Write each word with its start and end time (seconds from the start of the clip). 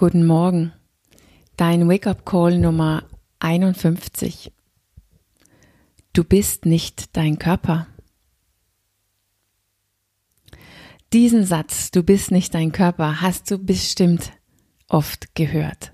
Guten 0.00 0.26
Morgen. 0.26 0.72
Dein 1.56 1.88
Wake-up-Call 1.88 2.58
Nummer 2.58 3.02
51. 3.40 4.52
Du 6.12 6.22
bist 6.22 6.66
nicht 6.66 7.16
dein 7.16 7.40
Körper. 7.40 7.88
Diesen 11.12 11.44
Satz, 11.44 11.90
du 11.90 12.04
bist 12.04 12.30
nicht 12.30 12.54
dein 12.54 12.70
Körper, 12.70 13.22
hast 13.22 13.50
du 13.50 13.58
bestimmt 13.58 14.30
oft 14.86 15.34
gehört. 15.34 15.90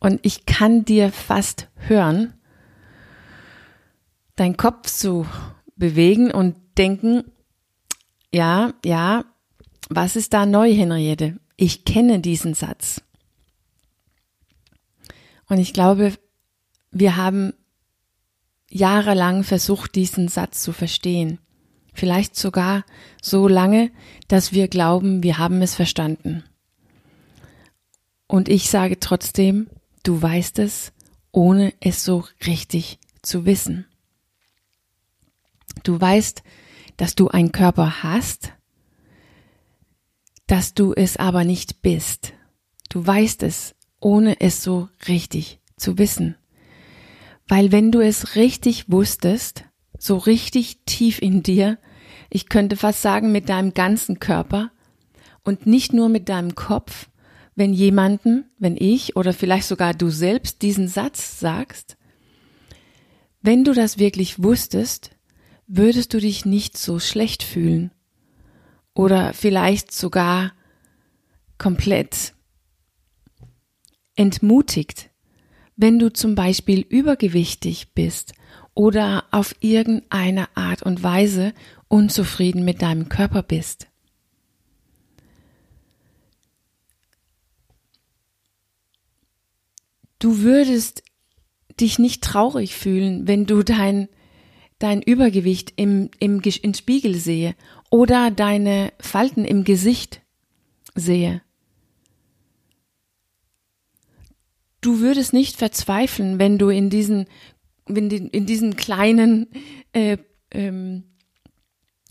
Und 0.00 0.18
ich 0.24 0.44
kann 0.46 0.84
dir 0.84 1.12
fast 1.12 1.68
hören, 1.76 2.34
dein 4.34 4.56
Kopf 4.56 4.90
zu 4.90 5.24
bewegen 5.76 6.32
und 6.32 6.56
denken, 6.78 7.22
ja, 8.34 8.72
ja, 8.84 9.24
was 9.88 10.16
ist 10.16 10.32
da 10.32 10.46
neu, 10.46 10.74
Henriette? 10.74 11.38
Ich 11.56 11.84
kenne 11.84 12.18
diesen 12.18 12.54
Satz. 12.54 13.02
Und 15.48 15.58
ich 15.58 15.72
glaube, 15.72 16.12
wir 16.90 17.16
haben 17.16 17.52
jahrelang 18.68 19.44
versucht, 19.44 19.94
diesen 19.94 20.28
Satz 20.28 20.62
zu 20.62 20.72
verstehen. 20.72 21.38
Vielleicht 21.92 22.36
sogar 22.36 22.84
so 23.22 23.48
lange, 23.48 23.90
dass 24.28 24.52
wir 24.52 24.68
glauben, 24.68 25.22
wir 25.22 25.38
haben 25.38 25.62
es 25.62 25.74
verstanden. 25.74 26.44
Und 28.26 28.48
ich 28.48 28.68
sage 28.70 28.98
trotzdem, 28.98 29.68
du 30.02 30.20
weißt 30.20 30.58
es, 30.58 30.92
ohne 31.30 31.72
es 31.80 32.04
so 32.04 32.24
richtig 32.44 32.98
zu 33.22 33.46
wissen. 33.46 33.86
Du 35.84 36.00
weißt, 36.00 36.42
dass 36.96 37.14
du 37.14 37.28
einen 37.28 37.52
Körper 37.52 38.02
hast, 38.02 38.52
dass 40.46 40.74
du 40.74 40.92
es 40.92 41.16
aber 41.16 41.44
nicht 41.44 41.82
bist. 41.82 42.32
Du 42.88 43.06
weißt 43.06 43.42
es, 43.42 43.75
ohne 44.00 44.40
es 44.40 44.62
so 44.62 44.88
richtig 45.08 45.60
zu 45.76 45.98
wissen. 45.98 46.36
Weil 47.48 47.72
wenn 47.72 47.92
du 47.92 48.00
es 48.00 48.36
richtig 48.36 48.90
wusstest, 48.90 49.64
so 49.98 50.16
richtig 50.16 50.78
tief 50.84 51.20
in 51.22 51.42
dir, 51.42 51.78
ich 52.28 52.48
könnte 52.48 52.76
fast 52.76 53.02
sagen 53.02 53.32
mit 53.32 53.48
deinem 53.48 53.72
ganzen 53.72 54.18
Körper 54.18 54.70
und 55.44 55.66
nicht 55.66 55.92
nur 55.92 56.08
mit 56.08 56.28
deinem 56.28 56.54
Kopf, 56.54 57.08
wenn 57.54 57.72
jemanden, 57.72 58.44
wenn 58.58 58.76
ich 58.76 59.16
oder 59.16 59.32
vielleicht 59.32 59.66
sogar 59.66 59.94
du 59.94 60.10
selbst 60.10 60.62
diesen 60.62 60.88
Satz 60.88 61.40
sagst, 61.40 61.96
wenn 63.40 63.64
du 63.64 63.72
das 63.72 63.98
wirklich 63.98 64.42
wusstest, 64.42 65.10
würdest 65.66 66.12
du 66.12 66.20
dich 66.20 66.44
nicht 66.44 66.76
so 66.76 66.98
schlecht 66.98 67.42
fühlen 67.42 67.92
oder 68.92 69.32
vielleicht 69.32 69.92
sogar 69.92 70.52
komplett 71.58 72.34
entmutigt, 74.16 75.10
wenn 75.76 75.98
du 75.98 76.12
zum 76.12 76.34
Beispiel 76.34 76.80
übergewichtig 76.80 77.92
bist 77.94 78.32
oder 78.74 79.24
auf 79.30 79.54
irgendeine 79.60 80.54
Art 80.56 80.82
und 80.82 81.02
Weise 81.02 81.52
unzufrieden 81.88 82.64
mit 82.64 82.82
deinem 82.82 83.08
Körper 83.08 83.42
bist. 83.42 83.86
Du 90.18 90.38
würdest 90.40 91.02
dich 91.78 91.98
nicht 91.98 92.24
traurig 92.24 92.74
fühlen, 92.74 93.28
wenn 93.28 93.46
du 93.46 93.62
dein, 93.62 94.08
dein 94.78 95.02
Übergewicht 95.02 95.74
im, 95.76 96.10
im, 96.18 96.40
im 96.40 96.74
Spiegel 96.74 97.14
sehe 97.16 97.54
oder 97.90 98.30
deine 98.30 98.92
Falten 98.98 99.44
im 99.44 99.64
Gesicht 99.64 100.22
sehe. 100.94 101.42
Du 104.86 105.00
würdest 105.00 105.32
nicht 105.32 105.56
verzweifeln, 105.56 106.38
wenn 106.38 106.58
du 106.58 106.68
in 106.68 106.90
diesen, 106.90 107.26
in, 107.88 108.08
den, 108.08 108.28
in 108.28 108.46
diesen 108.46 108.76
kleinen 108.76 109.48
äh, 109.92 110.16
ähm, 110.52 111.02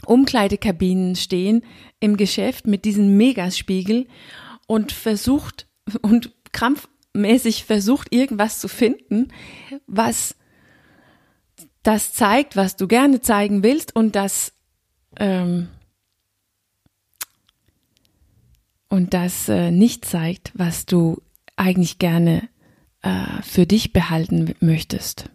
Umkleidekabinen 0.06 1.16
stehen 1.16 1.64
im 2.02 2.18
Geschäft 2.18 2.68
mit 2.68 2.84
diesem 2.84 3.16
Megaspiegel 3.16 4.08
und 4.68 4.92
versucht 4.92 5.70
und 6.02 6.34
krampfmäßig 6.52 7.64
versucht, 7.64 8.14
irgendwas 8.14 8.60
zu 8.60 8.68
finden, 8.68 9.30
was 9.88 10.36
das 11.82 12.12
zeigt, 12.12 12.58
was 12.58 12.76
du 12.76 12.90
gerne 12.90 13.22
zeigen 13.22 13.64
willst 13.64 13.96
und 13.96 14.18
das 14.18 14.52
ähm, 15.16 15.70
und 18.90 19.14
das 19.14 19.48
äh, 19.48 19.72
nicht 19.72 20.04
zeigt, 20.04 20.52
was 20.56 20.86
du 20.86 21.22
eigentlich 21.56 22.00
gerne 22.00 22.50
äh, 23.06 23.44
für 23.44 23.68
dich 23.68 23.94
behalten 23.94 24.56
möchtest. 24.62 25.30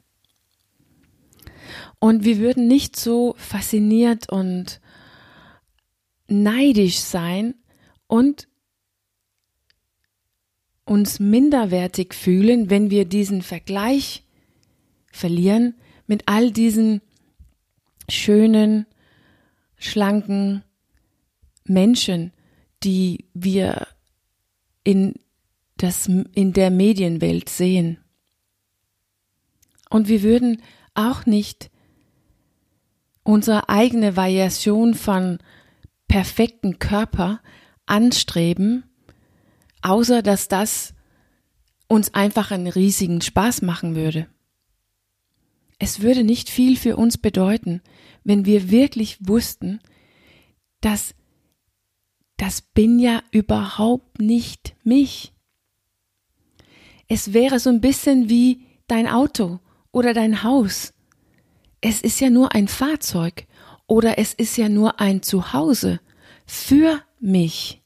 Und 2.01 2.25
wir 2.25 2.39
würden 2.39 2.67
nicht 2.67 2.97
so 2.97 3.37
fasziniert 3.39 4.29
und 4.29 4.81
neidisch 6.27 6.99
sein 6.99 7.55
und 8.09 8.49
uns 10.85 11.21
minderwertig 11.21 12.13
fühlen, 12.13 12.71
wenn 12.71 12.91
wir 12.91 13.05
diesen 13.05 13.41
Vergleich 13.41 14.25
verlieren 15.13 15.75
mit 16.09 16.25
all 16.27 16.51
diesen 16.51 17.01
schönen, 18.09 18.87
schlanken 19.77 20.65
Menschen, 21.65 22.33
die 22.83 23.27
wir 23.33 23.87
in 24.83 25.15
das 25.83 26.07
in 26.07 26.53
der 26.53 26.71
Medienwelt 26.71 27.49
sehen. 27.49 27.99
Und 29.89 30.09
wir 30.09 30.23
würden 30.23 30.63
auch 30.95 31.27
nicht 31.27 31.71
unsere 33.23 33.69
eigene 33.69 34.17
Variation 34.17 34.95
von 34.95 35.39
perfekten 36.09 36.79
Körper 36.79 37.41
anstreben, 37.87 38.85
außer 39.83 40.23
dass 40.23 40.49
das 40.49 40.95
uns 41.89 42.15
einfach 42.15 42.51
einen 42.51 42.69
riesigen 42.69 43.21
Spaß 43.21 43.63
machen 43.63 43.95
würde. 43.95 44.29
Es 45.79 46.01
würde 46.03 46.25
nicht 46.25 46.51
viel 46.51 46.77
für 46.77 46.97
uns 46.97 47.17
bedeuten, 47.17 47.81
wenn 48.23 48.45
wir 48.45 48.71
wirklich 48.71 49.17
wussten, 49.21 49.81
dass 50.81 51.15
das 52.37 52.63
bin 52.63 52.99
ja 52.99 53.23
überhaupt 53.33 54.21
nicht 54.21 54.75
mich. 54.85 55.33
Es 57.13 57.33
wäre 57.33 57.59
so 57.59 57.71
ein 57.71 57.81
bisschen 57.81 58.29
wie 58.29 58.63
dein 58.87 59.09
Auto 59.09 59.59
oder 59.91 60.15
dein 60.15 60.45
Haus. 60.45 60.95
Es 61.81 62.03
ist 62.03 62.21
ja 62.21 62.31
nur 62.31 62.55
ein 62.55 62.69
Fahrzeug 62.69 63.49
oder 63.89 64.17
es 64.17 64.33
ist 64.33 64.57
ja 64.57 64.69
nur 64.69 65.01
ein 65.01 65.21
Zuhause 65.21 65.99
für 66.47 67.03
mich. 67.19 67.83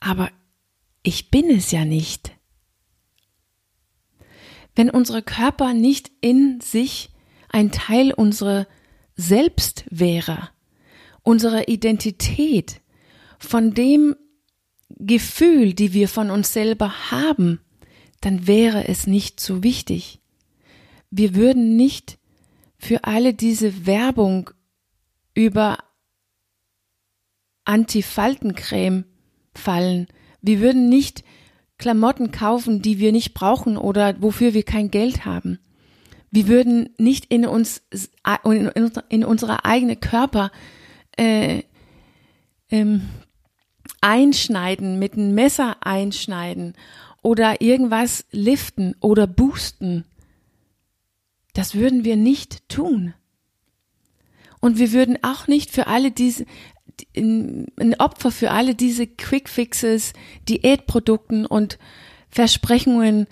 Aber 0.00 0.30
ich 1.02 1.30
bin 1.30 1.48
es 1.48 1.70
ja 1.70 1.86
nicht. 1.86 2.32
Wenn 4.74 4.90
unsere 4.90 5.22
Körper 5.22 5.72
nicht 5.72 6.12
in 6.20 6.60
sich 6.60 7.08
ein 7.48 7.72
Teil 7.72 8.12
unserer 8.12 8.66
selbst 9.16 9.86
wäre, 9.88 10.50
unserer 11.22 11.68
Identität, 11.68 12.82
von 13.38 13.72
dem 13.72 14.14
Gefühl, 14.98 15.74
die 15.74 15.92
wir 15.92 16.08
von 16.08 16.30
uns 16.30 16.52
selber 16.52 17.10
haben, 17.10 17.60
dann 18.20 18.46
wäre 18.46 18.88
es 18.88 19.06
nicht 19.06 19.40
so 19.40 19.62
wichtig. 19.62 20.20
Wir 21.10 21.34
würden 21.34 21.76
nicht 21.76 22.18
für 22.78 23.04
alle 23.04 23.34
diese 23.34 23.86
Werbung 23.86 24.50
über 25.34 25.78
Antifaltencreme 27.64 29.04
fallen. 29.54 30.08
Wir 30.40 30.60
würden 30.60 30.88
nicht 30.88 31.24
Klamotten 31.78 32.30
kaufen, 32.32 32.82
die 32.82 32.98
wir 32.98 33.12
nicht 33.12 33.34
brauchen 33.34 33.76
oder 33.76 34.20
wofür 34.22 34.54
wir 34.54 34.62
kein 34.62 34.90
Geld 34.90 35.24
haben. 35.24 35.58
Wir 36.30 36.48
würden 36.48 36.90
nicht 36.96 37.26
in 37.26 37.46
uns 37.46 37.82
in, 38.44 39.24
unsere 39.24 39.64
eigene 39.64 39.96
Körper 39.96 40.50
äh, 41.16 41.62
ähm, 42.70 43.02
einschneiden, 44.02 44.98
mit 44.98 45.14
einem 45.14 45.34
Messer 45.34 45.78
einschneiden 45.80 46.74
oder 47.22 47.62
irgendwas 47.62 48.26
liften 48.30 48.94
oder 49.00 49.26
boosten. 49.26 50.04
Das 51.54 51.74
würden 51.74 52.04
wir 52.04 52.16
nicht 52.16 52.68
tun. 52.68 53.14
Und 54.60 54.78
wir 54.78 54.92
würden 54.92 55.18
auch 55.22 55.46
nicht 55.48 55.70
für 55.70 55.86
alle 55.86 56.10
diese, 56.10 56.44
ein 57.16 57.96
Opfer 57.98 58.30
für 58.30 58.50
alle 58.50 58.74
diese 58.74 59.06
Quick 59.06 59.48
Fixes, 59.48 60.12
Diätprodukten 60.48 61.46
und 61.46 61.78
Versprechungen, 62.28 63.26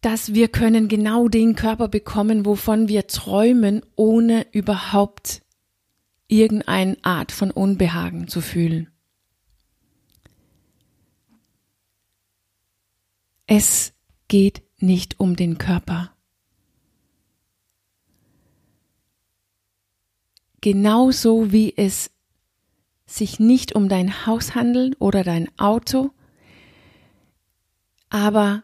dass 0.00 0.34
wir 0.34 0.48
können 0.48 0.88
genau 0.88 1.28
den 1.28 1.54
Körper 1.54 1.88
bekommen, 1.88 2.44
wovon 2.44 2.88
wir 2.88 3.06
träumen, 3.06 3.82
ohne 3.94 4.46
überhaupt 4.52 5.42
irgendeine 6.28 6.96
Art 7.02 7.30
von 7.30 7.50
Unbehagen 7.50 8.26
zu 8.26 8.40
fühlen. 8.40 8.91
Es 13.46 13.92
geht 14.28 14.62
nicht 14.78 15.20
um 15.20 15.36
den 15.36 15.58
Körper. 15.58 16.14
Genauso 20.60 21.50
wie 21.52 21.76
es 21.76 22.10
sich 23.04 23.40
nicht 23.40 23.74
um 23.74 23.88
dein 23.88 24.26
Haus 24.26 24.54
handelt 24.54 25.00
oder 25.00 25.24
dein 25.24 25.48
Auto, 25.58 26.12
aber 28.08 28.62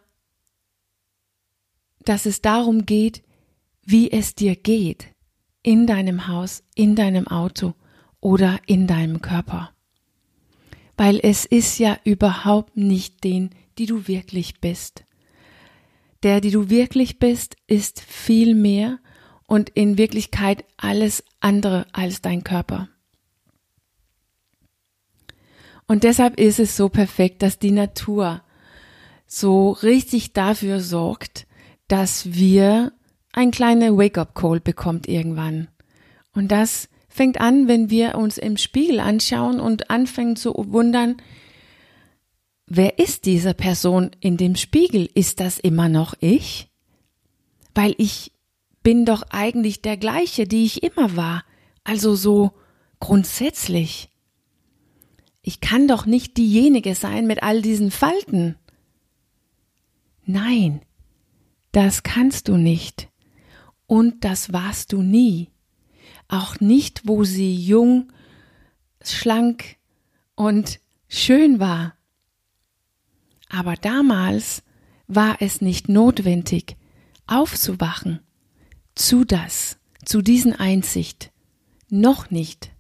dass 2.05 2.25
es 2.25 2.41
darum 2.41 2.87
geht, 2.87 3.23
wie 3.83 4.11
es 4.11 4.35
dir 4.35 4.57
geht 4.57 5.09
in 5.63 5.87
deinem 5.87 6.29
Haus, 6.29 6.63
in 6.75 6.95
deinem 6.95 7.27
Auto 7.27 7.75
oder 8.21 8.61
in 8.67 8.87
deinem 8.87 9.21
Körper. 9.21 9.73
Weil 10.97 11.21
es 11.23 11.45
ist 11.45 11.79
ja 11.79 11.99
überhaupt 12.05 12.77
nicht 12.77 13.25
den, 13.25 13.51
die 13.79 13.87
du 13.87 14.09
wirklich 14.09 14.61
bist. 14.61 15.05
Der, 16.23 16.41
die 16.41 16.51
du 16.51 16.69
wirklich 16.69 17.19
bist, 17.19 17.57
ist 17.67 18.01
viel 18.01 18.55
mehr 18.55 18.99
und 19.47 19.71
in 19.71 19.99
Wirklichkeit 19.99 20.65
alles 20.77 21.25
andere 21.41 21.87
als 21.93 22.21
dein 22.21 22.45
Körper. 22.45 22.89
Und 25.87 26.05
deshalb 26.05 26.39
ist 26.39 26.59
es 26.59 26.77
so 26.77 26.89
perfekt, 26.89 27.43
dass 27.43 27.59
die 27.59 27.71
Natur 27.71 28.43
so 29.27 29.71
richtig 29.71 30.33
dafür 30.33 30.81
sorgt, 30.81 31.47
dass 31.87 32.35
wir 32.35 32.93
ein 33.33 33.51
kleiner 33.51 33.97
Wake-up-Call 33.97 34.61
bekommt 34.61 35.09
irgendwann. 35.09 35.69
Und 36.35 36.49
das 36.49 36.89
fängt 37.09 37.41
an, 37.41 37.69
wenn 37.69 37.91
wir 37.91 38.17
uns 38.17 38.37
im 38.37 38.57
Spiegel 38.57 39.01
anschauen 39.01 39.61
und 39.61 39.91
anfangen 39.91 40.37
zu 40.37 40.53
wundern, 40.55 41.17
wer 42.69 42.99
ist 42.99 43.25
diese 43.25 43.55
Person 43.55 44.11
in 44.21 44.37
dem 44.37 44.57
Spiegel? 44.57 45.09
Ist 45.15 45.41
das 45.41 45.59
immer 45.59 45.89
noch 45.89 46.15
ich? 46.21 46.71
Weil 47.75 47.95
ich 47.99 48.33
bin 48.83 49.05
doch 49.05 49.23
eigentlich 49.31 49.83
der 49.83 49.97
gleiche, 49.97 50.47
die 50.47 50.65
ich 50.65 50.83
immer 50.83 51.17
war. 51.17 51.45
Also 51.85 52.15
so 52.15 52.53
grundsätzlich. 53.01 54.11
Ich 55.43 55.61
kann 55.61 55.89
doch 55.89 56.07
nicht 56.07 56.37
diejenige 56.37 56.95
sein 56.95 57.27
mit 57.27 57.43
all 57.43 57.63
diesen 57.63 57.91
Falten. 57.91 58.57
Nein, 60.25 60.83
das 61.73 62.03
kannst 62.03 62.49
du 62.49 62.57
nicht. 62.57 63.09
Und 63.87 64.25
das 64.25 64.53
warst 64.53 64.93
du 64.93 65.01
nie. 65.01 65.51
Auch 66.29 66.61
nicht, 66.61 67.09
wo 67.09 67.25
sie 67.25 67.55
jung, 67.55 68.13
schlank 69.03 69.77
und 70.35 70.81
schön 71.09 71.59
war. 71.61 71.98
Aber 73.49 73.75
damals 73.75 74.63
war 75.07 75.39
es 75.41 75.61
nicht 75.61 75.89
notwendig, 75.89 76.77
aufzuwachen 77.27 78.21
zu 78.95 79.25
das, 79.25 79.79
zu 80.05 80.23
diesen 80.23 80.55
Einsicht. 80.55 81.31
Noch 81.89 82.31
nicht. 82.31 82.71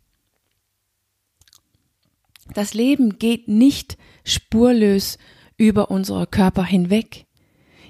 Das 2.54 2.74
Leben 2.74 3.18
geht 3.18 3.48
nicht 3.48 3.96
spurlos 4.24 5.18
über 5.56 5.90
unsere 5.90 6.26
Körper 6.26 6.64
hinweg, 6.64 7.26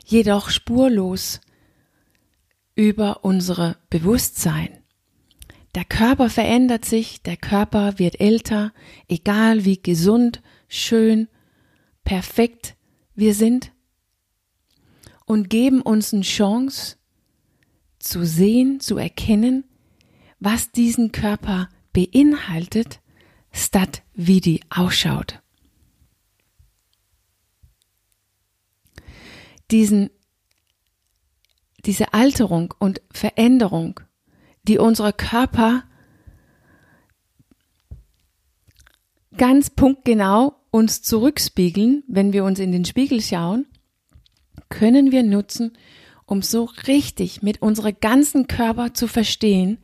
jedoch 0.04 0.50
spurlos 0.50 1.40
über 2.74 3.24
unsere 3.24 3.76
Bewusstsein. 3.90 4.70
Der 5.74 5.84
Körper 5.84 6.30
verändert 6.30 6.84
sich, 6.84 7.22
der 7.22 7.36
Körper 7.36 7.98
wird 7.98 8.20
älter, 8.20 8.72
egal 9.08 9.64
wie 9.64 9.80
gesund, 9.80 10.42
schön, 10.68 11.28
perfekt 12.08 12.74
wir 13.14 13.34
sind 13.34 13.70
und 15.26 15.50
geben 15.50 15.82
uns 15.82 16.14
eine 16.14 16.22
Chance 16.22 16.96
zu 17.98 18.24
sehen, 18.24 18.80
zu 18.80 18.96
erkennen, 18.96 19.64
was 20.40 20.72
diesen 20.72 21.12
Körper 21.12 21.68
beinhaltet, 21.92 23.00
statt 23.52 24.04
wie 24.14 24.40
die 24.40 24.62
ausschaut. 24.70 25.42
Diesen, 29.70 30.08
diese 31.84 32.14
Alterung 32.14 32.72
und 32.78 33.02
Veränderung, 33.10 34.00
die 34.62 34.78
unsere 34.78 35.12
Körper 35.12 35.84
ganz 39.38 39.70
punktgenau 39.70 40.54
uns 40.70 41.00
zurückspiegeln, 41.00 42.04
wenn 42.06 42.34
wir 42.34 42.44
uns 42.44 42.58
in 42.58 42.72
den 42.72 42.84
Spiegel 42.84 43.22
schauen, 43.22 43.66
können 44.68 45.12
wir 45.12 45.22
nutzen, 45.22 45.78
um 46.26 46.42
so 46.42 46.64
richtig 46.86 47.42
mit 47.42 47.62
unserem 47.62 47.96
ganzen 48.00 48.46
Körper 48.46 48.92
zu 48.92 49.08
verstehen, 49.08 49.78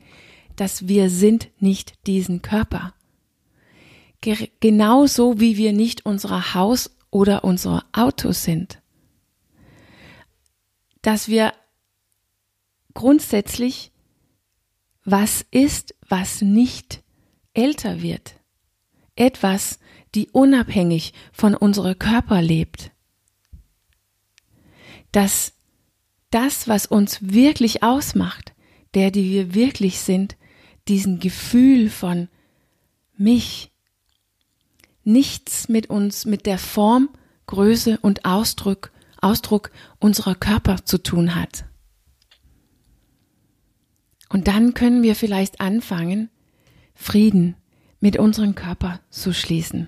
dass 0.55 0.87
wir 0.87 1.09
sind 1.09 1.49
nicht 1.59 2.05
diesen 2.05 2.43
Körper. 2.43 2.93
Genauso 4.59 5.39
wie 5.39 5.57
wir 5.57 5.73
nicht 5.73 6.05
unser 6.05 6.53
Haus 6.53 6.95
oder 7.09 7.43
unser 7.43 7.83
Auto 7.91 8.31
sind. 8.31 8.81
Dass 11.01 11.27
wir 11.27 11.53
grundsätzlich 12.93 13.91
was 15.03 15.45
ist, 15.51 15.93
was 16.07 16.41
nicht 16.41 17.03
älter 17.53 18.01
wird. 18.01 18.35
Etwas, 19.15 19.79
die 20.13 20.29
unabhängig 20.29 21.13
von 21.31 21.55
unserem 21.55 21.97
Körper 21.97 22.41
lebt. 22.41 22.91
Dass 25.11 25.53
das, 26.31 26.67
was 26.67 26.85
uns 26.85 27.19
wirklich 27.21 27.83
ausmacht, 27.83 28.53
der, 28.93 29.11
die 29.11 29.31
wir 29.31 29.53
wirklich 29.53 29.99
sind, 29.99 30.35
diesen 30.87 31.19
Gefühl 31.19 31.89
von 31.89 32.29
mich, 33.17 33.71
nichts 35.03 35.69
mit 35.69 35.89
uns, 35.89 36.25
mit 36.25 36.45
der 36.45 36.57
Form, 36.57 37.09
Größe 37.47 37.99
und 38.01 38.25
Ausdruck, 38.25 38.91
Ausdruck 39.21 39.71
unserer 39.99 40.35
Körper 40.35 40.83
zu 40.83 40.97
tun 40.97 41.35
hat. 41.35 41.65
Und 44.29 44.47
dann 44.47 44.73
können 44.73 45.03
wir 45.03 45.15
vielleicht 45.15 45.61
anfangen, 45.61 46.29
Frieden 46.95 47.55
mit 48.05 48.17
unserem 48.19 48.53
Körper 48.53 48.99
zu 49.09 49.33
schließen. 49.33 49.87